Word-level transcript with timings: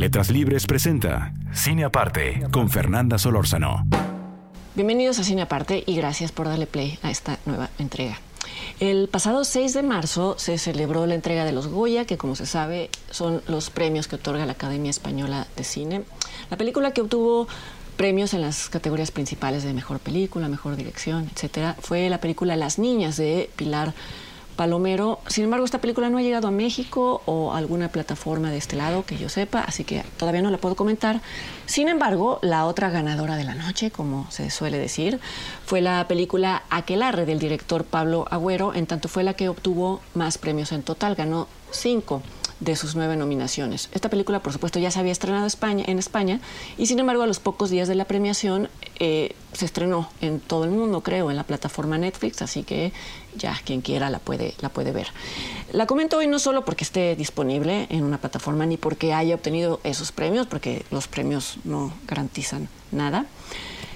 Letras 0.00 0.30
Libres 0.30 0.66
presenta 0.66 1.34
Cine 1.52 1.84
Aparte 1.84 2.46
con 2.52 2.70
Fernanda 2.70 3.18
Solórzano. 3.18 3.86
Bienvenidos 4.74 5.18
a 5.18 5.24
Cine 5.24 5.42
Aparte 5.42 5.84
y 5.86 5.94
gracias 5.94 6.32
por 6.32 6.46
darle 6.46 6.66
play 6.66 6.98
a 7.02 7.10
esta 7.10 7.38
nueva 7.44 7.68
entrega. 7.78 8.18
El 8.80 9.10
pasado 9.10 9.44
6 9.44 9.74
de 9.74 9.82
marzo 9.82 10.36
se 10.38 10.56
celebró 10.56 11.04
la 11.04 11.16
entrega 11.16 11.44
de 11.44 11.52
los 11.52 11.68
Goya, 11.68 12.06
que 12.06 12.16
como 12.16 12.34
se 12.34 12.46
sabe 12.46 12.88
son 13.10 13.42
los 13.46 13.68
premios 13.68 14.08
que 14.08 14.16
otorga 14.16 14.46
la 14.46 14.52
Academia 14.52 14.88
Española 14.88 15.46
de 15.54 15.64
Cine. 15.64 16.04
La 16.48 16.56
película 16.56 16.92
que 16.92 17.02
obtuvo 17.02 17.46
premios 17.98 18.32
en 18.32 18.40
las 18.40 18.70
categorías 18.70 19.10
principales 19.10 19.64
de 19.64 19.74
mejor 19.74 19.98
película, 19.98 20.48
mejor 20.48 20.76
dirección, 20.76 21.28
etcétera, 21.30 21.76
fue 21.78 22.08
la 22.08 22.22
película 22.22 22.56
Las 22.56 22.78
Niñas 22.78 23.18
de 23.18 23.50
Pilar 23.54 23.92
Palomero. 24.60 25.20
Sin 25.26 25.44
embargo, 25.44 25.64
esta 25.64 25.80
película 25.80 26.10
no 26.10 26.18
ha 26.18 26.20
llegado 26.20 26.46
a 26.46 26.50
México 26.50 27.22
o 27.24 27.50
a 27.50 27.56
alguna 27.56 27.88
plataforma 27.88 28.50
de 28.50 28.58
este 28.58 28.76
lado 28.76 29.06
que 29.06 29.16
yo 29.16 29.30
sepa, 29.30 29.60
así 29.60 29.84
que 29.84 30.02
todavía 30.18 30.42
no 30.42 30.50
la 30.50 30.58
puedo 30.58 30.76
comentar. 30.76 31.22
Sin 31.64 31.88
embargo, 31.88 32.38
la 32.42 32.66
otra 32.66 32.90
ganadora 32.90 33.36
de 33.36 33.44
la 33.44 33.54
noche, 33.54 33.90
como 33.90 34.30
se 34.30 34.50
suele 34.50 34.76
decir, 34.76 35.18
fue 35.64 35.80
la 35.80 36.06
película 36.08 36.64
Aquelarre 36.68 37.24
del 37.24 37.38
director 37.38 37.86
Pablo 37.86 38.26
Agüero, 38.30 38.74
en 38.74 38.86
tanto 38.86 39.08
fue 39.08 39.24
la 39.24 39.32
que 39.32 39.48
obtuvo 39.48 40.02
más 40.12 40.36
premios 40.36 40.72
en 40.72 40.82
total, 40.82 41.14
ganó 41.14 41.48
cinco 41.70 42.20
de 42.60 42.76
sus 42.76 42.94
nueve 42.94 43.16
nominaciones. 43.16 43.88
Esta 43.92 44.10
película, 44.10 44.42
por 44.42 44.52
supuesto, 44.52 44.78
ya 44.78 44.90
se 44.90 45.00
había 45.00 45.12
estrenado 45.12 45.46
España, 45.46 45.84
en 45.86 45.98
España 45.98 46.40
y, 46.76 46.86
sin 46.86 46.98
embargo, 46.98 47.22
a 47.22 47.26
los 47.26 47.40
pocos 47.40 47.70
días 47.70 47.88
de 47.88 47.94
la 47.94 48.04
premiación 48.04 48.68
eh, 48.98 49.34
se 49.52 49.64
estrenó 49.64 50.08
en 50.20 50.40
todo 50.40 50.64
el 50.64 50.70
mundo, 50.70 51.02
creo, 51.02 51.30
en 51.30 51.36
la 51.36 51.44
plataforma 51.44 51.98
Netflix, 51.98 52.42
así 52.42 52.62
que 52.62 52.92
ya 53.34 53.58
quien 53.64 53.80
quiera 53.80 54.10
la 54.10 54.18
puede, 54.18 54.54
la 54.60 54.68
puede 54.68 54.92
ver. 54.92 55.08
La 55.72 55.86
comento 55.86 56.18
hoy 56.18 56.26
no 56.26 56.38
solo 56.38 56.64
porque 56.64 56.84
esté 56.84 57.16
disponible 57.16 57.86
en 57.90 58.04
una 58.04 58.18
plataforma 58.18 58.66
ni 58.66 58.76
porque 58.76 59.12
haya 59.14 59.34
obtenido 59.34 59.80
esos 59.82 60.12
premios, 60.12 60.46
porque 60.46 60.84
los 60.90 61.08
premios 61.08 61.58
no 61.64 61.92
garantizan 62.06 62.68
nada 62.92 63.26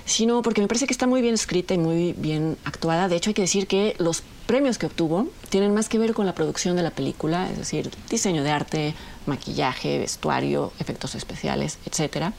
sino 0.06 0.42
porque 0.42 0.60
me 0.60 0.68
parece 0.68 0.86
que 0.86 0.92
está 0.92 1.06
muy 1.06 1.22
bien 1.22 1.34
escrita 1.34 1.74
y 1.74 1.78
muy 1.78 2.12
bien 2.12 2.56
actuada. 2.64 3.08
De 3.08 3.16
hecho, 3.16 3.30
hay 3.30 3.34
que 3.34 3.42
decir 3.42 3.66
que 3.66 3.94
los 3.98 4.22
premios 4.46 4.78
que 4.78 4.86
obtuvo 4.86 5.28
tienen 5.48 5.72
más 5.74 5.88
que 5.88 5.98
ver 5.98 6.14
con 6.14 6.26
la 6.26 6.34
producción 6.34 6.76
de 6.76 6.82
la 6.82 6.90
película, 6.90 7.50
es 7.50 7.58
decir, 7.58 7.90
diseño 8.10 8.42
de 8.42 8.50
arte, 8.50 8.94
maquillaje, 9.26 9.98
vestuario, 9.98 10.72
efectos 10.78 11.14
especiales, 11.14 11.78
etcétera, 11.86 12.34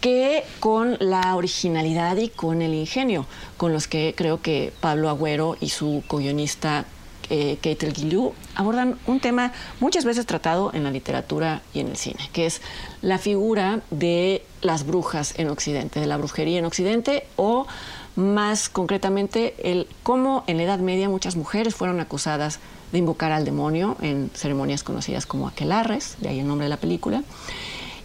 que 0.00 0.44
con 0.60 0.98
la 1.00 1.34
originalidad 1.34 2.18
y 2.18 2.28
con 2.28 2.60
el 2.60 2.74
ingenio 2.74 3.26
con 3.56 3.72
los 3.72 3.88
que 3.88 4.14
creo 4.14 4.42
que 4.42 4.72
Pablo 4.80 5.08
Agüero 5.08 5.56
y 5.60 5.70
su 5.70 6.02
co-guionista 6.06 6.84
eh, 7.30 7.56
Kate 7.56 7.86
El 7.86 8.32
abordan 8.54 8.98
un 9.06 9.20
tema 9.20 9.52
muchas 9.80 10.04
veces 10.04 10.26
tratado 10.26 10.70
en 10.74 10.84
la 10.84 10.90
literatura 10.90 11.62
y 11.72 11.80
en 11.80 11.88
el 11.88 11.96
cine, 11.96 12.28
que 12.32 12.46
es 12.46 12.60
la 13.02 13.18
figura 13.18 13.80
de 13.90 14.44
las 14.62 14.86
brujas 14.86 15.34
en 15.38 15.48
Occidente, 15.48 16.00
de 16.00 16.06
la 16.06 16.16
brujería 16.16 16.58
en 16.58 16.64
Occidente 16.64 17.26
o 17.36 17.66
más 18.16 18.68
concretamente 18.68 19.54
el 19.62 19.88
cómo 20.02 20.44
en 20.46 20.58
la 20.58 20.64
Edad 20.64 20.78
Media 20.78 21.08
muchas 21.08 21.36
mujeres 21.36 21.74
fueron 21.74 22.00
acusadas 22.00 22.60
de 22.92 22.98
invocar 22.98 23.32
al 23.32 23.44
demonio 23.44 23.96
en 24.00 24.30
ceremonias 24.34 24.82
conocidas 24.82 25.26
como 25.26 25.48
aquelarres, 25.48 26.16
de 26.20 26.28
ahí 26.28 26.40
el 26.40 26.46
nombre 26.46 26.66
de 26.66 26.70
la 26.70 26.76
película, 26.76 27.24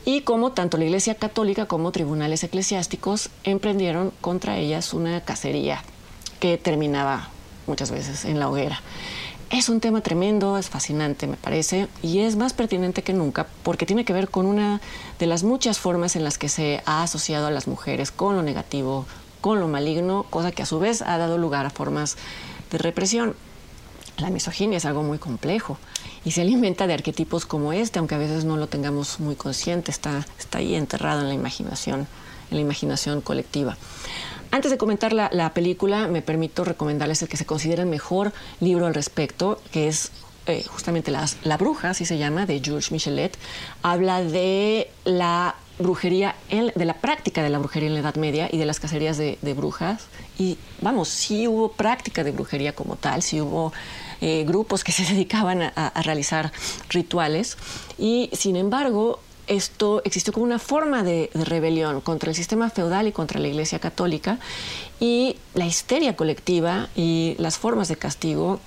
y 0.06 0.22
cómo 0.22 0.52
tanto 0.52 0.78
la 0.78 0.86
Iglesia 0.86 1.16
Católica 1.16 1.68
como 1.68 1.92
tribunales 1.92 2.44
eclesiásticos 2.44 3.30
emprendieron 3.44 4.12
contra 4.22 4.58
ellas 4.58 4.94
una 4.94 5.22
cacería 5.22 5.84
que 6.40 6.58
terminaba 6.58 7.30
muchas 7.70 7.92
veces 7.92 8.26
en 8.26 8.40
la 8.40 8.50
hoguera. 8.50 8.82
Es 9.50 9.70
un 9.70 9.80
tema 9.80 10.02
tremendo, 10.02 10.58
es 10.58 10.70
fascinante, 10.70 11.26
me 11.26 11.38
parece, 11.38 11.88
y 12.04 12.20
es 12.20 12.36
más 12.36 12.54
pertinente 12.54 13.02
que 13.02 13.14
nunca 13.14 13.48
porque 13.64 13.86
tiene 13.88 14.06
que 14.06 14.14
ver 14.14 14.30
con 14.30 14.46
una 14.46 14.80
de 15.18 15.26
las 15.26 15.44
muchas 15.44 15.80
formas 15.80 16.16
en 16.16 16.24
las 16.24 16.38
que 16.38 16.50
se 16.50 16.84
ha 16.86 17.02
asociado 17.02 17.48
a 17.48 17.52
las 17.52 17.68
mujeres 17.68 18.12
con 18.12 18.36
lo 18.36 18.44
negativo, 18.44 19.06
con 19.42 19.60
lo 19.60 19.68
maligno, 19.68 20.26
cosa 20.30 20.52
que 20.52 20.62
a 20.62 20.66
su 20.68 20.80
vez 20.80 21.02
ha 21.02 21.18
dado 21.18 21.38
lugar 21.38 21.66
a 21.66 21.70
formas 21.70 22.18
de 22.72 22.78
represión. 22.78 23.36
La 24.18 24.30
misoginia 24.30 24.78
es 24.78 24.86
algo 24.86 25.02
muy 25.02 25.18
complejo 25.18 25.78
y 26.26 26.32
se 26.32 26.42
alimenta 26.42 26.88
de 26.88 26.94
arquetipos 26.94 27.46
como 27.46 27.74
este, 27.74 28.00
aunque 28.00 28.16
a 28.16 28.20
veces 28.20 28.44
no 28.44 28.58
lo 28.58 28.68
tengamos 28.68 29.20
muy 29.20 29.36
consciente, 29.36 29.92
está, 29.92 30.26
está 30.38 30.58
ahí 30.58 30.76
enterrado 30.76 31.22
en 31.22 31.30
la 31.30 31.34
imaginación, 31.34 32.02
en 32.52 32.58
la 32.58 32.62
imaginación 32.62 33.22
colectiva. 33.22 33.78
Antes 34.52 34.72
de 34.72 34.78
comentar 34.78 35.14
la, 35.14 35.30
la 35.32 35.54
película, 35.54 36.08
me 36.08 36.22
permito 36.22 36.64
recomendarles 36.64 37.22
el 37.22 37.30
que 37.30 37.38
se 37.38 37.46
considera 37.46 37.84
el 37.84 37.90
mejor 37.90 38.34
libro 38.60 38.88
al 38.88 38.94
respecto, 38.94 39.62
que 39.72 39.88
es 39.88 40.12
eh, 40.50 40.64
justamente 40.68 41.12
La 41.12 41.58
Bruja, 41.58 41.92
así 41.92 42.06
se 42.06 42.18
llama, 42.18 42.48
de 42.48 42.60
Georges 42.60 42.92
Michelet. 42.92 43.38
Habla 43.84 44.24
de 44.24 44.90
la 45.06 45.56
brujería, 45.78 46.36
de 46.50 46.86
la 46.86 46.96
práctica 46.96 47.44
de 47.44 47.52
la 47.52 47.60
brujería 47.60 47.88
en 47.88 47.94
la 47.94 48.00
Edad 48.00 48.16
Media 48.16 48.50
y 48.52 48.58
de 48.58 48.66
las 48.66 48.80
cacerías 48.80 49.20
de, 49.20 49.38
brujas. 49.56 50.08
Y 50.40 50.58
vamos, 50.82 51.08
sí 51.08 51.48
hubo 51.48 51.74
práctica 51.74 52.24
de 52.24 52.32
brujería 52.32 52.74
como 52.74 52.96
tal, 52.96 53.22
sí 53.22 53.40
hubo 53.42 53.74
eh, 54.22 54.44
grupos 54.44 54.84
que 54.84 54.92
se 54.92 55.04
dedicaban 55.04 55.62
a, 55.62 56.02
realizar 56.02 56.52
rituales. 56.90 57.56
Y 58.00 58.32
sin 58.34 58.56
embargo, 58.56 59.20
esto 59.50 60.02
existió 60.06 60.32
como 60.32 60.46
una 60.46 60.60
forma 60.60 61.04
de, 61.04 61.30
rebelión 61.34 62.00
contra 62.02 62.30
el 62.30 62.36
sistema 62.36 62.70
feudal 62.70 63.08
y 63.08 63.12
contra 63.12 63.40
la 63.40 63.48
Iglesia 63.48 63.80
Católica 63.80 64.40
y 65.00 65.36
la 65.56 65.66
histeria 65.66 66.16
colectiva 66.16 66.88
y 66.96 67.36
las 67.40 67.58
formas 67.58 67.88
de 67.90 67.98
castigo 67.98 68.60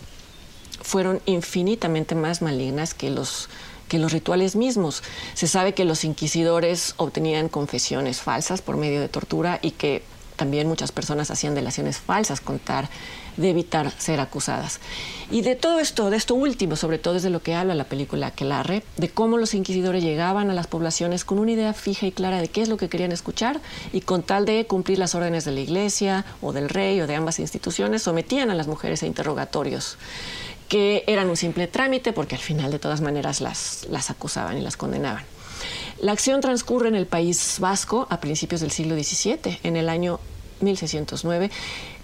fueron 0.82 1.22
infinitamente 1.25 2.15
más 2.15 2.43
malignas 2.43 2.93
que 2.93 3.10
los 3.10 3.48
que 3.88 3.98
los 3.98 4.12
rituales 4.12 4.56
mismos. 4.56 5.03
Se 5.34 5.47
sabe 5.47 5.75
que 5.75 5.84
los 5.84 6.04
inquisidores 6.04 6.94
obtenían 6.97 7.50
confesiones 7.50 8.22
falsas 8.22 8.62
por 8.62 8.78
medio 8.78 9.03
de 9.03 9.09
tortura 9.09 9.59
y 9.60 9.72
que 9.72 10.03
también 10.42 10.66
muchas 10.66 10.91
personas 10.91 11.30
hacían 11.30 11.54
delaciones 11.54 11.98
falsas 11.98 12.41
con 12.41 12.58
tal 12.58 12.88
de 13.36 13.50
evitar 13.50 13.92
ser 13.97 14.19
acusadas. 14.19 14.80
Y 15.30 15.42
de 15.42 15.54
todo 15.54 15.78
esto, 15.78 16.10
de 16.10 16.16
esto 16.16 16.34
último, 16.34 16.75
sobre 16.75 16.98
todo 16.98 17.14
es 17.14 17.22
de 17.22 17.30
lo 17.30 17.41
que 17.44 17.54
habla 17.54 17.76
la 17.76 17.84
película 17.84 18.26
Aquelarre, 18.26 18.82
de 18.97 19.08
cómo 19.08 19.38
los 19.38 19.54
inquisidores 19.54 20.02
llegaban 20.02 20.50
a 20.50 20.54
las 20.54 20.66
poblaciones 20.66 21.25
con 21.25 21.38
una 21.38 21.52
idea 21.52 21.72
fija 21.75 22.06
y 22.06 22.10
clara 22.10 22.41
de 22.41 22.48
qué 22.48 22.60
es 22.60 22.69
lo 22.69 22.76
que 22.76 22.88
querían 22.88 23.12
escuchar 23.12 23.60
y 23.92 24.00
con 24.00 24.25
tal 24.25 24.44
de 24.44 24.66
cumplir 24.66 24.98
las 24.98 25.14
órdenes 25.14 25.44
de 25.44 25.52
la 25.52 25.60
iglesia 25.60 26.25
o 26.41 26.52
del 26.52 26.69
rey 26.69 27.00
o 27.00 27.06
de 27.06 27.14
ambas 27.14 27.38
instituciones, 27.38 28.02
sometían 28.02 28.50
a 28.50 28.56
las 28.56 28.66
mujeres 28.66 29.04
a 29.04 29.06
interrogatorios 29.06 29.97
que 30.69 31.04
eran 31.06 31.31
un 31.31 31.36
simple 31.36 31.69
trámite 31.69 32.12
porque 32.12 32.34
al 32.34 32.41
final 32.41 32.72
de 32.72 32.81
todas 32.81 33.00
maneras 33.00 33.41
las, 33.41 33.86
las 33.91 34.10
acusaban 34.10 34.58
y 34.58 34.60
las 34.60 34.76
condenaban. 34.76 35.25
La 36.00 36.10
acción 36.10 36.41
transcurre 36.41 36.88
en 36.88 36.97
el 36.97 37.06
País 37.06 37.58
Vasco 37.60 38.08
a 38.10 38.19
principios 38.19 38.60
del 38.60 38.72
siglo 38.72 38.97
XVII, 38.97 39.60
en 39.62 39.76
el 39.76 39.88
año 39.88 40.19
1609. 40.62 41.50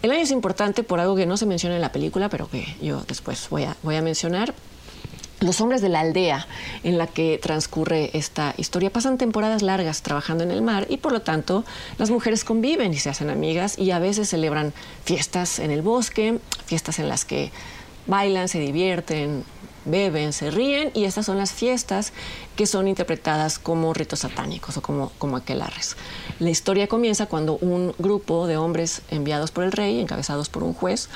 El 0.03 0.11
año 0.11 0.21
es 0.21 0.31
importante 0.31 0.83
por 0.83 1.01
algo 1.01 1.17
que 1.17 1.27
no 1.27 1.37
se 1.37 1.47
menciona 1.47 1.77
en 1.77 1.83
la 1.83 1.93
película, 1.93 2.29
pero 2.29 2.49
que 2.49 2.77
yo 2.81 3.03
después 3.07 3.49
voy 3.51 3.65
a, 3.65 3.77
voy 3.83 3.97
a 3.97 4.03
mencionar. 4.03 4.55
Los 5.41 5.61
hombres 5.61 5.81
de 5.81 5.89
la 5.89 6.01
aldea 6.01 6.49
en 6.83 6.99
la 6.99 7.07
que 7.07 7.39
transcurre 7.41 8.11
esta 8.13 8.55
historia 8.57 8.91
pasan 8.91 9.19
temporadas 9.19 9.63
largas 9.63 10.03
trabajando 10.03 10.43
en 10.43 10.51
el 10.51 10.63
mar 10.63 10.89
y 10.91 10.97
por 10.97 11.13
lo 11.13 11.23
tanto 11.23 11.65
las 11.97 12.11
mujeres 12.11 12.43
conviven 12.43 12.93
y 12.93 12.97
se 12.97 13.09
hacen 13.09 13.31
amigas 13.31 13.79
y 13.79 13.93
a 13.93 14.01
veces 14.01 14.29
celebran 14.29 14.73
fiestas 15.05 15.61
en 15.61 15.71
el 15.71 15.83
bosque, 15.83 16.41
fiestas 16.67 16.99
en 16.99 17.09
las 17.09 17.25
que 17.25 17.53
bailan, 18.09 18.49
se 18.49 18.59
divierten, 18.59 19.45
beben, 19.85 20.33
se 20.33 20.51
ríen 20.51 20.91
y 20.95 21.05
estas 21.05 21.27
son 21.27 21.39
las 21.39 21.53
fiestas 21.53 22.13
que 22.57 22.67
son 22.67 22.89
interpretadas 22.89 23.59
como 23.59 23.95
ritos 23.95 24.21
satánicos 24.21 24.77
o 24.77 24.83
como, 24.83 25.11
como 25.19 25.37
aquelarres. 25.37 25.97
La 26.39 26.51
historia 26.51 26.89
comienza 26.89 27.27
cuando 27.27 27.57
un 27.59 27.95
grupo 27.99 28.47
de 28.47 28.57
hombres 28.57 29.03
enviados 29.11 29.51
por 29.51 29.65
el 29.65 29.73
rey, 29.73 30.01
encabezados 30.01 30.49
por 30.49 30.63
un 30.65 30.75
juez, 30.75 31.09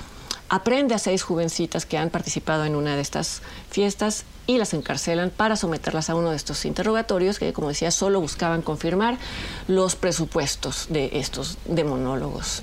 aprende 0.49 0.95
a 0.95 0.99
seis 0.99 1.23
jovencitas 1.23 1.87
que 1.87 1.97
han 1.97 2.11
participado 2.11 2.65
en 2.65 2.77
una 2.77 2.95
de 2.95 3.01
estas 3.01 3.41
fiestas 3.71 4.25
y 4.47 4.59
las 4.59 4.75
encarcelan 4.75 5.31
para 5.31 5.57
someterlas 5.57 6.11
a 6.11 6.15
uno 6.15 6.31
de 6.31 6.37
estos 6.37 6.65
interrogatorios 6.65 7.39
que, 7.39 7.53
como 7.53 7.69
decía, 7.69 7.91
solo 7.91 8.21
buscaban 8.21 8.61
confirmar 8.61 9.19
los 9.67 9.97
presupuestos 9.97 10.89
de 10.91 11.11
estos 11.15 11.57
demonólogos. 11.65 12.63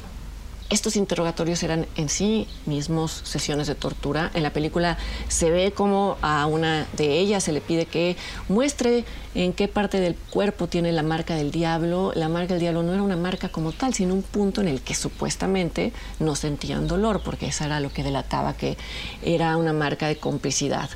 Estos 0.70 0.96
interrogatorios 0.96 1.64
eran 1.64 1.88
en 1.96 2.10
sí 2.10 2.48
mismos 2.66 3.22
sesiones 3.24 3.68
de 3.68 3.76
tortura. 3.76 4.30
En 4.34 4.44
la 4.44 4.52
película 4.52 4.98
se 5.28 5.50
ve 5.50 5.72
como 5.72 6.18
a 6.22 6.46
una 6.46 6.86
de 6.96 7.18
ellas 7.18 7.44
se 7.44 7.52
le 7.52 7.62
pide 7.62 7.86
que 7.86 8.16
muestre 8.48 9.04
en 9.34 9.54
qué 9.54 9.68
parte 9.68 10.00
del 10.00 10.16
cuerpo 10.16 10.68
tiene 10.68 10.92
la 10.92 11.02
marca 11.02 11.36
del 11.36 11.52
diablo. 11.52 12.12
La 12.16 12.30
marca 12.30 12.54
del 12.54 12.62
diablo 12.62 12.84
no 12.84 12.94
era 12.94 13.02
una 13.02 13.18
marca 13.18 13.50
como 13.50 13.72
tal, 13.72 13.94
sino 13.94 14.14
un 14.14 14.22
punto 14.22 14.62
en 14.62 14.68
el 14.68 14.82
que 14.82 14.94
supuestamente 14.94 15.92
no 16.20 16.36
sentían 16.36 16.88
dolor, 16.88 17.22
porque 17.24 17.48
eso 17.48 17.64
era 17.64 17.80
lo 17.80 17.92
que 17.92 18.04
delataba 18.04 18.54
que 18.54 18.78
era 19.24 19.58
una 19.58 19.74
marca 19.74 20.08
de 20.08 20.18
complicidad 20.18 20.90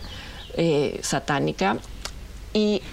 eh, 0.56 1.00
satánica. 1.02 1.78
Y 2.54 2.84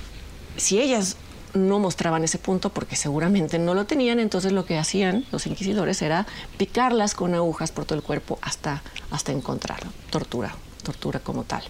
si 0.57 0.81
ellas 0.81 1.17
no 1.55 1.79
mostraban 1.79 2.25
ese 2.25 2.39
punto 2.39 2.71
porque 2.71 2.97
seguramente 2.97 3.59
no 3.59 3.75
lo 3.75 3.87
tenían, 3.87 4.21
entonces 4.21 4.53
lo 4.53 4.65
que 4.65 4.79
hacían 4.79 5.25
los 5.33 5.47
inquisidores 5.47 6.03
era 6.03 6.27
picarlas 6.57 7.15
con 7.15 7.35
agujas 7.35 7.73
por 7.73 7.85
todo 7.85 7.99
el 7.99 8.05
cuerpo 8.05 8.39
hasta, 8.43 8.83
hasta 9.11 9.33
encontrarlo. 9.33 9.91
Tortura, 10.11 10.55
tortura 10.83 11.21
como 11.21 11.45
tal. 11.45 11.63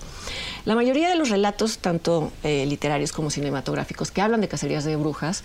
La 0.65 0.75
mayoría 0.75 1.09
de 1.09 1.17
los 1.17 1.31
relatos, 1.31 1.79
tanto 1.79 2.33
eh, 2.43 2.67
literarios 2.67 3.13
como 3.13 3.31
cinematográficos, 3.31 4.11
que 4.11 4.21
hablan 4.21 4.41
de 4.41 4.49
cacerías 4.49 4.85
de 4.85 4.97
brujas, 4.97 5.45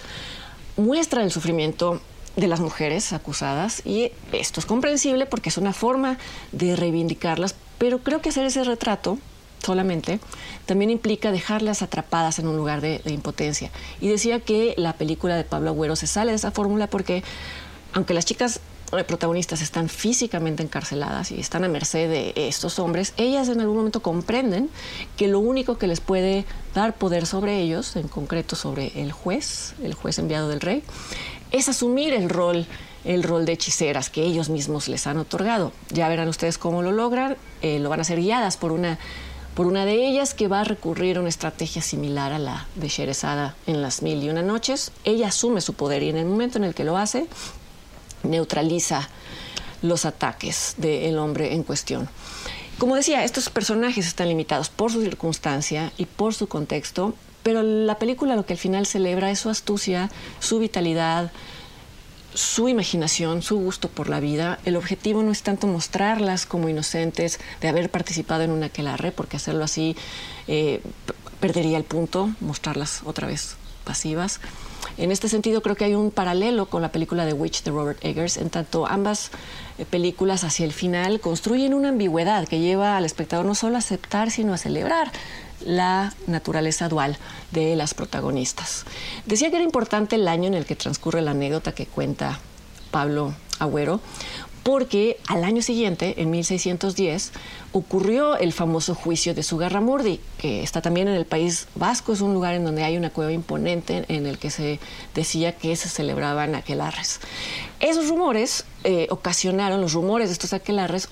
muestran 0.78 1.24
el 1.24 1.32
sufrimiento 1.32 2.02
de 2.36 2.48
las 2.48 2.60
mujeres 2.60 3.14
acusadas 3.14 3.82
y 3.86 4.12
esto 4.34 4.60
es 4.60 4.66
comprensible 4.66 5.26
porque 5.26 5.50
es 5.50 5.58
una 5.58 5.72
forma 5.72 6.18
de 6.52 6.76
reivindicarlas, 6.76 7.56
pero 7.78 8.00
creo 8.00 8.22
que 8.22 8.30
hacer 8.30 8.46
ese 8.46 8.64
retrato 8.64 9.18
solamente, 9.66 10.20
también 10.66 10.92
implica 10.92 11.32
dejarlas 11.32 11.82
atrapadas 11.82 12.40
en 12.40 12.48
un 12.48 12.56
lugar 12.56 12.82
de, 12.82 13.02
impotencia. 13.08 13.72
Y 14.00 14.08
decía 14.08 14.40
que 14.40 14.76
la 14.78 14.94
película 14.94 15.36
de 15.36 15.44
Pablo 15.44 15.72
Agüero 15.72 15.96
se 15.96 16.08
sale 16.08 16.32
de 16.32 16.38
esa 16.38 16.52
fórmula 16.52 16.88
porque, 16.88 17.24
aunque 17.94 18.14
las 18.14 18.26
chicas 18.26 18.62
protagonistas 19.08 19.62
están 19.62 19.90
físicamente 19.90 20.64
encarceladas 20.64 21.32
y 21.32 21.40
están 21.40 21.64
a 21.64 21.68
merced 21.68 22.10
de 22.10 22.34
estos 22.48 22.80
hombres, 22.80 23.14
ellas 23.18 23.50
en 23.50 23.60
algún 23.60 23.78
momento 23.78 24.02
comprenden 24.02 24.70
que 25.18 25.28
lo 25.28 25.40
único 25.40 25.78
que 25.78 25.88
les 25.88 26.00
puede 26.00 26.46
dar 26.74 26.94
poder 26.94 27.26
sobre 27.26 27.60
ellos, 27.60 27.96
en 27.96 28.08
concreto 28.08 28.56
sobre 28.56 29.02
el 29.02 29.12
juez, 29.12 29.74
el 29.84 29.96
juez 29.96 30.20
enviado 30.20 30.48
del 30.48 30.62
rey, 30.62 30.84
es 31.52 31.68
asumir 31.68 32.14
el 32.14 32.30
rol 32.30 32.66
el 33.06 33.22
rol 33.24 33.46
de 33.46 33.54
hechiceras 33.54 34.10
que 34.10 34.24
ellos 34.24 34.50
mismos 34.50 34.88
les 34.88 35.08
han 35.08 35.18
otorgado. 35.18 35.72
Ya 35.90 36.10
verán 36.10 36.28
ustedes 36.28 36.58
cómo 36.58 36.82
lo 36.82 36.92
logran, 36.92 37.38
eh, 37.62 37.80
lo 37.80 37.90
van 37.90 38.00
a 38.00 38.04
ser 38.04 38.20
guiadas 38.20 38.58
por 38.58 38.72
una 38.72 38.98
por 39.56 39.68
una 39.68 39.86
de 39.86 40.06
ellas 40.06 40.34
que 40.34 40.50
va 40.50 40.62
a 40.62 40.64
recurrir 40.66 41.18
a 41.18 41.22
una 41.22 41.30
estrategia 41.30 41.82
similar 41.82 42.34
a 42.34 42.40
la 42.40 42.68
de 42.76 42.90
Sherezada 42.90 43.56
en 43.66 43.82
las 43.82 44.02
mil 44.02 44.22
y 44.22 44.30
una 44.30 44.42
noches. 44.42 44.92
Ella 45.06 45.30
asume 45.30 45.62
su 45.62 45.74
poder 45.74 46.04
y 46.04 46.10
en 46.10 46.18
el 46.18 46.26
momento 46.26 46.58
en 46.58 46.66
el 46.66 46.76
que 46.76 46.84
lo 46.84 46.98
hace, 46.98 47.28
neutraliza 48.24 49.10
los 49.82 50.06
ataques 50.06 50.76
del 50.78 51.18
hombre 51.18 51.54
en 51.54 51.64
cuestión. 51.64 52.10
Como 52.78 52.96
decía, 52.98 53.24
estos 53.24 53.50
personajes 53.50 54.06
están 54.06 54.28
limitados 54.28 54.70
por 54.70 54.92
su 54.92 55.02
circunstancia 55.02 55.94
y 55.98 56.06
por 56.06 56.34
su 56.34 56.48
contexto, 56.48 57.14
pero 57.42 57.64
la 57.64 57.98
película 57.98 58.36
lo 58.36 58.46
que 58.46 58.54
al 58.54 58.60
final 58.60 58.86
celebra 58.86 59.32
es 59.32 59.40
su 59.40 59.50
astucia, 59.50 60.10
su 60.40 60.60
vitalidad, 60.60 61.32
su 62.36 62.70
imaginación, 62.70 63.42
su 63.42 63.58
gusto 63.58 63.90
por 63.90 64.10
la 64.10 64.20
vida. 64.20 64.60
El 64.66 64.76
objetivo 64.76 65.24
no 65.24 65.32
es 65.32 65.42
tanto 65.42 65.68
mostrarlas 65.68 66.46
como 66.46 66.70
inocentes 66.70 67.40
de 67.62 67.68
haber 67.68 67.90
participado 67.90 68.44
en 68.44 68.52
una 68.52 68.68
aquelarre, 68.68 69.12
porque 69.12 69.38
hacerlo 69.38 69.64
así 69.64 69.96
eh, 70.48 70.82
perdería 71.40 71.78
el 71.78 71.84
punto, 71.86 72.30
mostrarlas 72.42 73.02
otra 73.06 73.28
vez 73.28 73.56
pasivas. 73.84 74.40
En 74.98 75.12
este 75.12 75.30
sentido, 75.30 75.62
creo 75.62 75.76
que 75.76 75.86
hay 75.86 75.96
un 75.96 76.12
paralelo 76.12 76.68
con 76.68 76.82
la 76.82 76.92
película 76.92 77.26
The 77.26 77.34
Witch 77.34 77.64
de 77.64 77.72
Robert 77.72 78.04
Eggers, 78.04 78.38
en 78.38 78.50
tanto 78.50 78.86
ambas 78.86 79.32
eh, 79.78 79.86
películas 79.86 80.44
hacia 80.44 80.66
el 80.66 80.74
final 80.74 81.20
construyen 81.20 81.74
una 81.74 81.90
ambigüedad 81.90 82.48
que 82.48 82.60
lleva 82.60 82.98
al 82.98 83.06
espectador 83.06 83.46
no 83.46 83.56
solo 83.56 83.76
a 83.76 83.80
aceptar, 83.80 84.32
sino 84.32 84.54
a 84.54 84.58
celebrar 84.58 85.12
la 85.62 86.14
naturaleza 86.28 86.90
dual 86.90 87.18
de 87.52 87.76
las 87.76 87.94
protagonistas. 87.94 88.86
Decía 89.26 89.50
que 89.50 89.58
era 89.58 89.66
importante 89.66 90.16
el 90.16 90.28
año 90.28 90.48
en 90.48 90.54
el 90.54 90.66
que 90.66 90.76
transcurre 90.76 91.22
la 91.22 91.32
anécdota 91.32 91.74
que 91.74 91.86
cuenta 91.86 92.40
Pablo 92.92 93.34
Agüero, 93.60 94.02
porque 94.66 95.18
al 95.28 95.44
año 95.44 95.62
siguiente, 95.62 96.16
en 96.24 96.32
1610, 96.32 97.34
ocurrió 97.72 98.36
el 98.36 98.52
famoso 98.52 98.96
juicio 98.96 99.36
de 99.36 99.44
Sugarramurdi, 99.44 100.20
que 100.40 100.64
está 100.64 100.82
también 100.82 101.08
en 101.08 101.14
el 101.14 101.28
País 101.28 101.68
Vasco, 101.76 102.14
es 102.14 102.22
un 102.22 102.34
lugar 102.34 102.56
en 102.56 102.66
donde 102.66 102.84
hay 102.84 102.98
una 102.98 103.12
cueva 103.12 103.32
imponente 103.32 104.06
en 104.08 104.26
el 104.26 104.40
que 104.40 104.50
se 104.50 104.80
decía 105.14 105.52
que 105.52 105.76
se 105.76 105.88
celebraban 105.88 106.56
aquelarres. 106.56 107.20
Esos 107.80 108.10
rumores 108.10 108.66
eh, 108.84 109.06
ocasionaron, 109.12 109.82
los 109.82 109.94
rumores 109.94 110.30
de 110.30 110.34
estos 110.34 110.52
aquelarres 110.52 111.10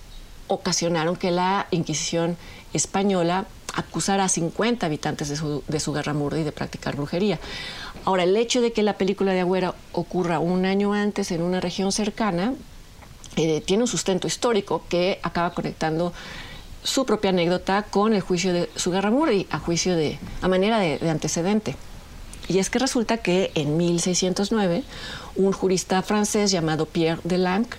ocasionaron 0.48 1.16
que 1.16 1.30
la 1.30 1.68
Inquisición 1.70 2.38
española 2.74 3.46
acusar 3.74 4.20
a 4.20 4.30
50 4.30 4.86
habitantes 4.86 5.30
de 5.30 5.36
su, 5.36 5.64
de 5.68 5.80
su 5.80 5.94
de 5.94 6.52
practicar 6.52 6.96
brujería. 6.96 7.40
Ahora, 8.06 8.24
el 8.24 8.36
hecho 8.36 8.62
de 8.62 8.72
que 8.72 8.84
la 8.84 8.98
película 8.98 9.34
de 9.34 9.42
Agüera 9.42 9.76
ocurra 9.92 10.40
un 10.40 10.66
año 10.66 10.94
antes 10.94 11.32
en 11.32 11.42
una 11.42 11.60
región 11.60 11.92
cercana 11.92 12.54
eh, 13.36 13.62
tiene 13.62 13.84
un 13.84 13.88
sustento 13.88 14.28
histórico 14.28 14.84
que 14.90 15.20
acaba 15.24 15.54
conectando 15.54 16.14
su 16.84 17.06
propia 17.06 17.30
anécdota 17.30 17.84
con 17.84 18.14
el 18.14 18.22
juicio 18.22 18.54
de 18.54 18.70
Sugarramurdi 18.76 19.48
a 19.50 19.60
juicio 19.60 19.96
de 19.96 20.20
a 20.42 20.48
manera 20.48 20.80
de, 20.80 21.00
de 21.00 21.10
antecedente. 21.10 21.76
Y 22.50 22.60
es 22.60 22.70
que 22.70 22.78
resulta 22.78 23.18
que 23.18 23.52
en 23.56 23.78
1609 23.78 24.84
un 25.36 25.54
jurista 25.54 26.02
francés 26.02 26.52
llamado 26.52 26.86
Pierre 26.86 27.22
Delanc 27.24 27.74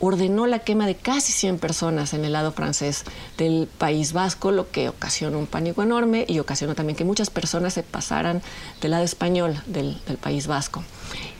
ordenó 0.00 0.46
la 0.46 0.60
quema 0.60 0.86
de 0.86 0.94
casi 0.94 1.32
100 1.32 1.58
personas 1.58 2.14
en 2.14 2.24
el 2.24 2.32
lado 2.32 2.52
francés 2.52 3.04
del 3.36 3.68
País 3.78 4.12
Vasco, 4.12 4.52
lo 4.52 4.70
que 4.70 4.88
ocasionó 4.88 5.38
un 5.38 5.46
pánico 5.46 5.82
enorme 5.82 6.24
y 6.28 6.38
ocasionó 6.38 6.74
también 6.74 6.96
que 6.96 7.04
muchas 7.04 7.30
personas 7.30 7.74
se 7.74 7.82
pasaran 7.82 8.42
del 8.80 8.92
lado 8.92 9.04
español 9.04 9.60
del, 9.66 9.96
País 10.20 10.46
Vasco. 10.46 10.82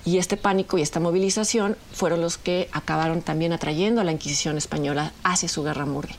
Y 0.05 0.19
este 0.19 0.37
pánico 0.37 0.79
y 0.79 0.83
esta 0.83 1.01
movilización 1.01 1.77
fueron 1.93 2.21
los 2.21 2.39
que 2.39 2.69
acabaron 2.73 3.21
también 3.23 3.53
atrayendo 3.53 4.01
a 4.01 4.05
la 4.05 4.13
Inquisición 4.13 4.57
española 4.57 5.13
hacia 5.23 5.49
su 5.49 5.63
guerra 5.63 5.85
murri. 5.85 6.15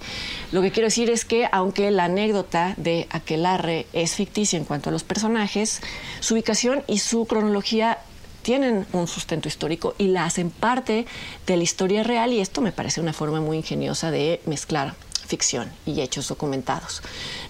Lo 0.51 0.61
que 0.61 0.71
quiero 0.71 0.87
decir 0.87 1.09
es 1.09 1.25
que, 1.25 1.47
aunque 1.51 1.89
la 1.89 2.05
anécdota 2.05 2.75
de 2.77 3.07
Aquelarre 3.09 3.87
es 3.93 4.15
ficticia 4.15 4.57
en 4.57 4.65
cuanto 4.65 4.89
a 4.89 4.93
los 4.93 5.03
personajes, 5.03 5.81
su 6.19 6.35
ubicación 6.35 6.83
y 6.87 6.99
su 6.99 7.25
cronología 7.25 7.97
tienen 8.41 8.85
un 8.93 9.07
sustento 9.07 9.47
histórico 9.47 9.95
y 9.97 10.07
la 10.07 10.25
hacen 10.25 10.49
parte 10.49 11.05
de 11.45 11.57
la 11.57 11.63
historia 11.63 12.03
real 12.03 12.33
y 12.33 12.39
esto 12.39 12.61
me 12.61 12.71
parece 12.71 13.01
una 13.01 13.13
forma 13.13 13.41
muy 13.41 13.57
ingeniosa 13.57 14.11
de 14.11 14.41
mezclar 14.45 14.95
ficción 15.29 15.69
y 15.85 16.01
hechos 16.01 16.27
documentados. 16.27 17.01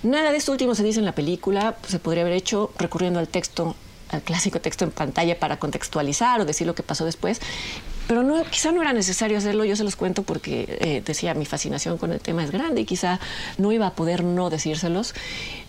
Nada 0.03 0.31
de 0.31 0.37
esto 0.37 0.51
último 0.51 0.75
se 0.75 0.83
dice 0.83 0.99
en 0.99 1.05
la 1.05 1.13
película, 1.13 1.77
se 1.87 1.99
podría 1.99 2.23
haber 2.23 2.33
hecho 2.33 2.71
recurriendo 2.77 3.19
al 3.19 3.29
texto, 3.29 3.75
al 4.09 4.21
clásico 4.21 4.59
texto 4.59 4.83
en 4.83 4.91
pantalla 4.91 5.39
para 5.39 5.57
contextualizar 5.57 6.41
o 6.41 6.45
decir 6.45 6.67
lo 6.67 6.75
que 6.75 6.83
pasó 6.83 7.05
después, 7.05 7.39
pero 8.07 8.25
quizá 8.49 8.71
no 8.71 8.81
era 8.81 8.91
necesario 8.91 9.37
hacerlo, 9.37 9.63
yo 9.63 9.75
se 9.75 9.83
los 9.83 9.95
cuento 9.95 10.23
porque 10.23 10.65
eh, 10.81 11.03
decía 11.05 11.33
mi 11.35 11.45
fascinación 11.45 11.97
con 11.97 12.11
el 12.11 12.19
tema 12.19 12.43
es 12.43 12.51
grande 12.51 12.81
y 12.81 12.85
quizá 12.85 13.19
no 13.57 13.71
iba 13.71 13.87
a 13.87 13.93
poder 13.93 14.23
no 14.23 14.49
decírselos, 14.49 15.13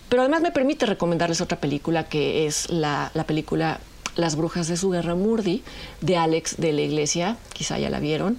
pero 0.09 0.23
además 0.23 0.41
me 0.41 0.51
permite 0.51 0.85
recomendarles 0.85 1.39
otra 1.39 1.61
película 1.61 2.09
que 2.09 2.45
es 2.45 2.69
la, 2.69 3.11
la 3.13 3.23
película 3.25 3.79
las 4.15 4.35
brujas 4.35 4.67
de 4.67 4.77
su 4.77 4.89
guerra 4.89 5.15
Murdi, 5.15 5.63
de 6.01 6.17
Alex 6.17 6.57
de 6.57 6.73
la 6.73 6.81
Iglesia, 6.81 7.37
quizá 7.53 7.79
ya 7.79 7.89
la 7.89 7.99
vieron. 7.99 8.37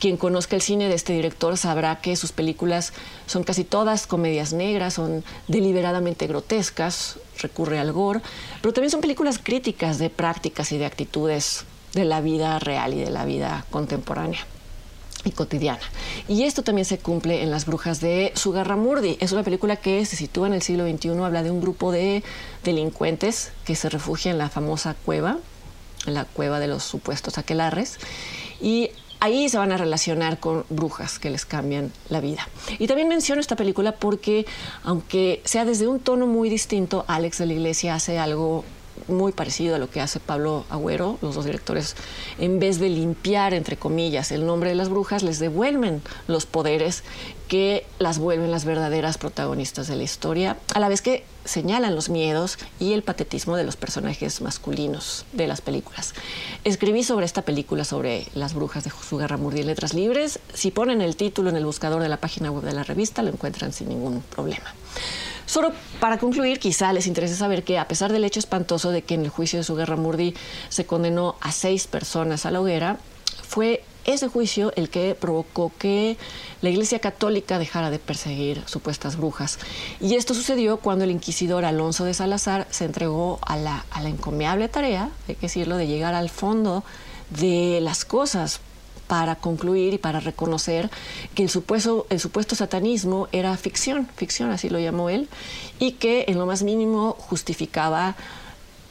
Quien 0.00 0.16
conozca 0.16 0.56
el 0.56 0.62
cine 0.62 0.88
de 0.88 0.94
este 0.94 1.12
director 1.12 1.56
sabrá 1.56 2.00
que 2.00 2.16
sus 2.16 2.32
películas 2.32 2.92
son 3.26 3.44
casi 3.44 3.64
todas 3.64 4.06
comedias 4.06 4.52
negras, 4.52 4.94
son 4.94 5.24
deliberadamente 5.48 6.26
grotescas, 6.26 7.18
recurre 7.40 7.78
al 7.78 7.92
gore, 7.92 8.20
pero 8.60 8.74
también 8.74 8.90
son 8.90 9.00
películas 9.00 9.38
críticas 9.42 9.98
de 9.98 10.10
prácticas 10.10 10.72
y 10.72 10.78
de 10.78 10.86
actitudes 10.86 11.64
de 11.94 12.04
la 12.04 12.20
vida 12.20 12.58
real 12.58 12.92
y 12.92 13.00
de 13.00 13.10
la 13.10 13.24
vida 13.24 13.64
contemporánea 13.70 14.46
y 15.24 15.30
cotidiana. 15.30 15.82
Y 16.28 16.44
esto 16.44 16.62
también 16.62 16.84
se 16.84 16.98
cumple 16.98 17.42
en 17.42 17.50
Las 17.50 17.66
Brujas 17.66 18.00
de 18.00 18.32
Sugarramurdi. 18.34 19.16
Es 19.20 19.32
una 19.32 19.42
película 19.42 19.76
que 19.76 20.04
se 20.04 20.16
sitúa 20.16 20.46
en 20.46 20.54
el 20.54 20.62
siglo 20.62 20.88
XXI, 20.88 21.10
habla 21.22 21.42
de 21.42 21.50
un 21.50 21.60
grupo 21.60 21.92
de 21.92 22.22
delincuentes 22.62 23.52
que 23.64 23.74
se 23.74 23.88
refugia 23.88 24.30
en 24.30 24.38
la 24.38 24.50
famosa 24.50 24.94
cueva, 25.04 25.38
en 26.06 26.14
la 26.14 26.24
cueva 26.24 26.60
de 26.60 26.66
los 26.66 26.82
supuestos 26.82 27.38
aquelarres, 27.38 27.98
y 28.60 28.90
ahí 29.20 29.48
se 29.48 29.56
van 29.56 29.72
a 29.72 29.78
relacionar 29.78 30.38
con 30.38 30.66
brujas 30.68 31.18
que 31.18 31.30
les 31.30 31.46
cambian 31.46 31.92
la 32.10 32.20
vida. 32.20 32.46
Y 32.78 32.86
también 32.86 33.08
menciono 33.08 33.40
esta 33.40 33.56
película 33.56 33.92
porque, 33.92 34.44
aunque 34.82 35.40
sea 35.44 35.64
desde 35.64 35.88
un 35.88 36.00
tono 36.00 36.26
muy 36.26 36.50
distinto, 36.50 37.04
Alex 37.08 37.38
de 37.38 37.46
la 37.46 37.54
Iglesia 37.54 37.94
hace 37.94 38.18
algo 38.18 38.64
muy 39.08 39.32
parecido 39.32 39.74
a 39.74 39.78
lo 39.78 39.90
que 39.90 40.00
hace 40.00 40.20
Pablo 40.20 40.64
Agüero. 40.70 41.18
Los 41.22 41.34
dos 41.34 41.44
directores, 41.44 41.96
en 42.38 42.58
vez 42.58 42.78
de 42.78 42.88
limpiar, 42.88 43.54
entre 43.54 43.76
comillas, 43.76 44.32
el 44.32 44.46
nombre 44.46 44.70
de 44.70 44.76
las 44.76 44.88
brujas, 44.88 45.22
les 45.22 45.38
devuelven 45.38 46.02
los 46.26 46.46
poderes 46.46 47.02
que 47.48 47.86
las 47.98 48.18
vuelven 48.18 48.50
las 48.50 48.64
verdaderas 48.64 49.18
protagonistas 49.18 49.86
de 49.86 49.96
la 49.96 50.02
historia, 50.02 50.56
a 50.74 50.80
la 50.80 50.88
vez 50.88 51.02
que 51.02 51.24
señalan 51.44 51.94
los 51.94 52.08
miedos 52.08 52.58
y 52.80 52.94
el 52.94 53.02
patetismo 53.02 53.56
de 53.56 53.64
los 53.64 53.76
personajes 53.76 54.40
masculinos 54.40 55.26
de 55.32 55.46
las 55.46 55.60
películas. 55.60 56.14
Escribí 56.64 57.02
sobre 57.02 57.26
esta 57.26 57.42
película, 57.42 57.84
sobre 57.84 58.26
las 58.34 58.54
brujas 58.54 58.84
de 58.84 58.90
Josué 58.90 59.20
Garramurdi 59.20 59.60
en 59.60 59.66
letras 59.66 59.92
libres. 59.92 60.38
Si 60.54 60.70
ponen 60.70 61.02
el 61.02 61.16
título 61.16 61.50
en 61.50 61.56
el 61.56 61.66
buscador 61.66 62.02
de 62.02 62.08
la 62.08 62.16
página 62.16 62.50
web 62.50 62.64
de 62.64 62.72
la 62.72 62.82
revista, 62.82 63.22
lo 63.22 63.28
encuentran 63.28 63.72
sin 63.72 63.90
ningún 63.90 64.22
problema. 64.22 64.74
Solo 65.46 65.72
para 66.00 66.18
concluir, 66.18 66.58
quizá 66.58 66.92
les 66.92 67.06
interese 67.06 67.36
saber 67.36 67.64
que 67.64 67.78
a 67.78 67.88
pesar 67.88 68.12
del 68.12 68.24
hecho 68.24 68.40
espantoso 68.40 68.90
de 68.90 69.02
que 69.02 69.14
en 69.14 69.24
el 69.24 69.30
juicio 69.30 69.58
de 69.58 69.64
Sugarramurdi 69.64 70.34
se 70.68 70.86
condenó 70.86 71.36
a 71.40 71.52
seis 71.52 71.86
personas 71.86 72.46
a 72.46 72.50
la 72.50 72.60
hoguera, 72.60 72.98
fue 73.46 73.84
ese 74.04 74.28
juicio 74.28 74.72
el 74.76 74.90
que 74.90 75.14
provocó 75.14 75.72
que 75.78 76.16
la 76.60 76.70
Iglesia 76.70 76.98
Católica 76.98 77.58
dejara 77.58 77.90
de 77.90 77.98
perseguir 77.98 78.62
supuestas 78.66 79.16
brujas. 79.16 79.58
Y 80.00 80.14
esto 80.14 80.34
sucedió 80.34 80.78
cuando 80.78 81.04
el 81.04 81.10
inquisidor 81.10 81.64
Alonso 81.64 82.04
de 82.04 82.14
Salazar 82.14 82.66
se 82.70 82.84
entregó 82.84 83.38
a 83.46 83.56
la, 83.56 83.84
a 83.90 84.02
la 84.02 84.08
encomiable 84.08 84.68
tarea, 84.68 85.10
hay 85.28 85.36
que 85.36 85.42
decirlo, 85.42 85.76
de 85.76 85.86
llegar 85.86 86.14
al 86.14 86.30
fondo 86.30 86.84
de 87.30 87.80
las 87.80 88.04
cosas 88.04 88.60
para 89.06 89.36
concluir 89.36 89.94
y 89.94 89.98
para 89.98 90.20
reconocer 90.20 90.90
que 91.34 91.42
el 91.42 91.50
supuesto, 91.50 92.06
el 92.10 92.20
supuesto 92.20 92.54
satanismo 92.54 93.28
era 93.32 93.56
ficción, 93.56 94.08
ficción 94.16 94.50
así 94.50 94.68
lo 94.68 94.78
llamó 94.78 95.10
él, 95.10 95.28
y 95.78 95.92
que 95.92 96.24
en 96.28 96.38
lo 96.38 96.46
más 96.46 96.62
mínimo 96.62 97.16
justificaba 97.18 98.16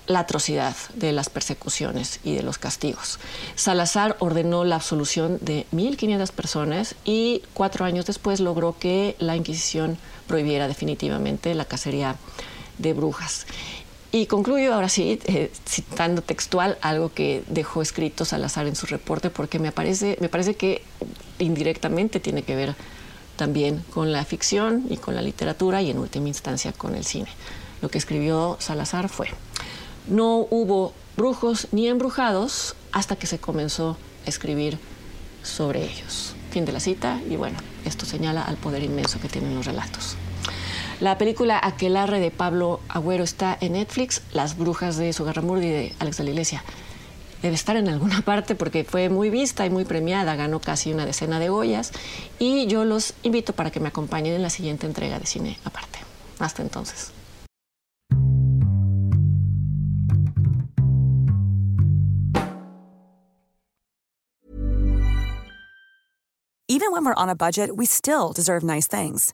la 0.07 0.19
atrocidad 0.19 0.75
de 0.95 1.11
las 1.13 1.29
persecuciones 1.29 2.19
y 2.23 2.35
de 2.35 2.43
los 2.43 2.57
castigos. 2.57 3.19
Salazar 3.55 4.17
ordenó 4.19 4.65
la 4.65 4.75
absolución 4.75 5.37
de 5.41 5.65
1.500 5.71 6.31
personas 6.31 6.95
y 7.05 7.41
cuatro 7.53 7.85
años 7.85 8.05
después 8.05 8.39
logró 8.39 8.77
que 8.77 9.15
la 9.19 9.35
Inquisición 9.35 9.97
prohibiera 10.27 10.67
definitivamente 10.67 11.55
la 11.55 11.65
cacería 11.65 12.17
de 12.77 12.93
brujas. 12.93 13.45
Y 14.15 14.27
concluyo 14.27 14.75
ahora 14.75 14.89
sí, 14.89 15.19
eh, 15.25 15.51
citando 15.67 16.21
textual 16.21 16.77
algo 16.81 17.11
que 17.11 17.43
dejó 17.47 17.81
escrito 17.81 18.25
Salazar 18.25 18.67
en 18.67 18.75
su 18.75 18.85
reporte, 18.85 19.31
porque 19.31 19.57
me 19.57 19.71
parece, 19.71 20.17
me 20.21 20.29
parece 20.29 20.53
que 20.53 20.83
indirectamente 21.39 22.19
tiene 22.19 22.43
que 22.43 22.55
ver 22.55 22.75
también 23.37 23.83
con 23.91 24.11
la 24.11 24.23
ficción 24.23 24.85
y 24.91 24.97
con 24.97 25.15
la 25.15 25.23
literatura 25.23 25.81
y 25.81 25.89
en 25.89 25.97
última 25.97 26.27
instancia 26.27 26.73
con 26.73 26.93
el 26.93 27.05
cine. 27.05 27.29
Lo 27.81 27.89
que 27.89 27.97
escribió 27.97 28.55
Salazar 28.59 29.09
fue, 29.09 29.29
no 30.07 30.45
hubo 30.51 30.93
brujos 31.17 31.69
ni 31.71 31.87
embrujados 31.87 32.75
hasta 32.91 33.15
que 33.15 33.25
se 33.25 33.39
comenzó 33.39 33.97
a 34.27 34.29
escribir 34.29 34.77
sobre 35.41 35.85
ellos. 35.85 36.35
Fin 36.51 36.65
de 36.65 36.71
la 36.71 36.79
cita 36.79 37.19
y 37.27 37.35
bueno, 37.35 37.57
esto 37.83 38.05
señala 38.05 38.43
al 38.43 38.57
poder 38.57 38.83
inmenso 38.83 39.19
que 39.19 39.27
tienen 39.27 39.55
los 39.55 39.65
relatos. 39.65 40.17
La 40.99 41.17
película 41.17 41.59
Aquelarre 41.61 42.19
de 42.19 42.31
Pablo 42.31 42.79
Agüero 42.87 43.23
está 43.23 43.57
en 43.59 43.73
Netflix, 43.73 44.21
Las 44.31 44.57
brujas 44.57 44.97
de 44.97 45.11
Sugarramurdi 45.11 45.67
de 45.67 45.95
Alex 45.99 46.17
de 46.17 46.23
la 46.23 46.29
Iglesia. 46.29 46.63
Debe 47.41 47.55
estar 47.55 47.75
en 47.75 47.89
alguna 47.89 48.21
parte 48.25 48.55
porque 48.55 48.83
fue 48.83 49.09
muy 49.09 49.29
vista 49.29 49.65
y 49.65 49.69
muy 49.69 49.85
premiada, 49.85 50.35
ganó 50.35 50.59
casi 50.59 50.93
una 50.93 51.05
decena 51.05 51.39
de 51.39 51.49
Goyas 51.49 51.91
y 52.39 52.67
yo 52.67 52.85
los 52.85 53.15
invito 53.23 53.53
para 53.53 53.71
que 53.71 53.79
me 53.79 53.89
acompañen 53.89 54.33
en 54.33 54.41
la 54.41 54.49
siguiente 54.49 54.87
entrega 54.87 55.19
de 55.19 55.25
Cine 55.25 55.59
Aparte. 55.65 55.99
Hasta 56.39 56.61
entonces. 56.61 57.11
Even 66.69 66.91
when 66.91 67.05
we're 67.05 67.13
on 67.15 67.29
a 67.29 67.35
budget, 67.35 67.75
we 67.75 67.85
still 67.85 68.31
deserve 68.33 68.63
nice 68.63 68.87
things. 68.87 69.33